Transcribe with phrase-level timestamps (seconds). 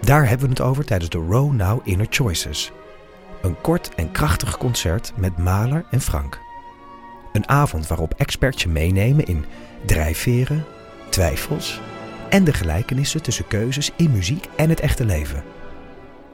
[0.00, 2.72] Daar hebben we het over tijdens de Row Now Inner Choices.
[3.42, 6.40] Een kort en krachtig concert met Maler en Frank.
[7.32, 9.44] Een avond waarop experts je meenemen in
[9.86, 10.64] drijfveren,
[11.08, 11.80] twijfels
[12.30, 15.42] en de gelijkenissen tussen keuzes in muziek en het echte leven.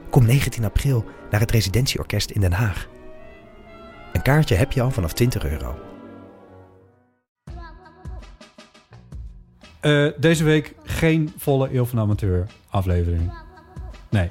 [0.09, 2.87] Kom 19 april naar het Residentieorkest in Den Haag.
[4.13, 5.75] Een kaartje heb je al vanaf 20 euro.
[9.79, 13.31] Eh, deze week geen volle Eeuw van Amateur aflevering.
[14.11, 14.27] Nee,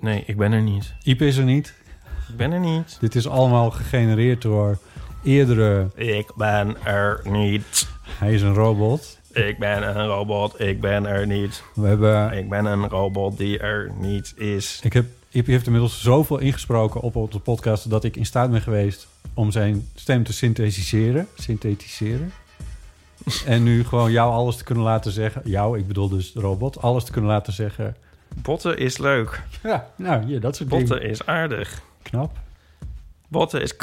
[0.00, 0.94] Nee, ik ben er niet.
[1.02, 1.74] Iep is er niet.
[2.28, 2.96] Ik ben er niet.
[3.00, 4.78] Dit is allemaal gegenereerd door
[5.24, 5.90] eerdere...
[5.94, 7.88] Ik ben er niet.
[8.02, 9.18] Hij is een robot.
[9.32, 10.60] Ik ben een robot.
[10.60, 11.62] Ik ben er niet.
[11.74, 12.32] We hebben...
[12.32, 14.80] Ik ben een robot die er niet is.
[14.82, 17.90] Ik heb, Iep heeft inmiddels zoveel ingesproken op de podcast...
[17.90, 21.28] dat ik in staat ben geweest om zijn stem te synthetiseren.
[21.34, 22.32] Synthetiseren.
[23.46, 25.42] en nu gewoon jou alles te kunnen laten zeggen.
[25.44, 26.82] Jou, ik bedoel dus de robot.
[26.82, 27.96] Alles te kunnen laten zeggen.
[28.34, 29.42] Botten is leuk.
[29.62, 31.10] Ja, nou, ja, dat soort Botten dingen.
[31.10, 31.82] is aardig.
[32.02, 32.36] Knap.
[33.28, 33.76] Botten is...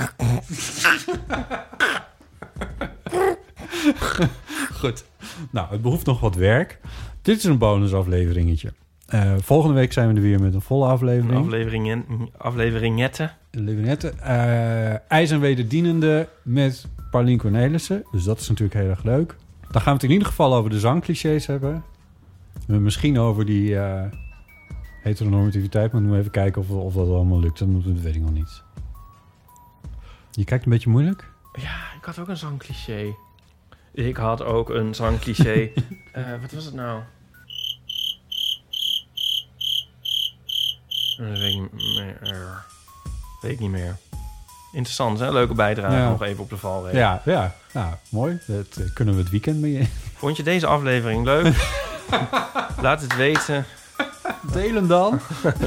[4.73, 5.05] Goed.
[5.51, 6.79] Nou, het behoeft nog wat werk.
[7.21, 8.73] Dit is een bonusafleveringetje.
[9.05, 11.39] Eh volgende week zijn we er weer met een volle aflevering.
[11.43, 12.05] Afleveringen,
[12.37, 13.31] afleveringetten.
[13.51, 14.09] Levenette.
[14.09, 18.03] Eh IJs en wederdienende met Paulien Cornelissen.
[18.11, 19.35] Dus dat is natuurlijk heel erg leuk.
[19.71, 21.83] Dan gaan we het in ieder geval over de zangclichés hebben.
[22.67, 24.01] Misschien over die eh,
[25.05, 25.91] heteronormativiteit.
[25.91, 27.59] Maar moeten we even kijken of, of dat allemaal lukt.
[27.59, 28.63] Dat, weet ik nog niet.
[30.31, 31.31] Je kijkt een beetje moeilijk.
[31.53, 33.15] Ja, ik had ook een zangcliché.
[33.91, 35.69] Ik had ook een zangcliché.
[36.15, 37.01] Eh wat was het nou?
[41.17, 42.65] Dat weet ik niet meer.
[43.41, 43.97] Weet ik niet meer.
[44.71, 45.31] Interessant, hè?
[45.31, 45.95] Leuke bijdrage.
[45.95, 46.09] Ja.
[46.09, 46.93] Nog even op de valreep.
[46.93, 47.55] Ja, ja.
[47.73, 48.39] Nou, mooi.
[48.45, 49.89] Dat eh, kunnen we het weekend mee.
[50.15, 51.55] Vond je deze aflevering leuk?
[52.81, 53.65] Laat het weten.
[54.53, 55.19] Deel hem dan.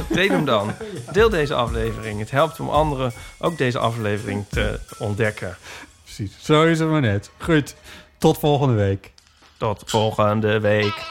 [0.09, 0.73] Deel hem dan.
[1.13, 2.21] Deel deze aflevering.
[2.21, 5.57] Het helpt om anderen ook deze aflevering te ontdekken.
[6.05, 6.33] Precies.
[6.41, 7.31] Zo is het maar net.
[7.39, 7.75] Goed.
[8.19, 9.13] Tot volgende week.
[9.57, 11.07] Tot volgende week.